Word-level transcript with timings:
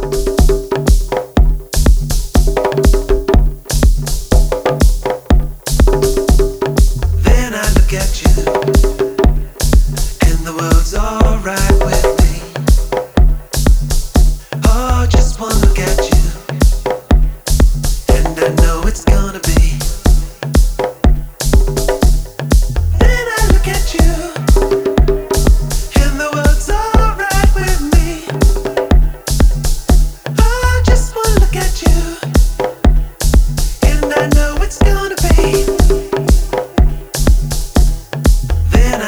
you 0.00 0.37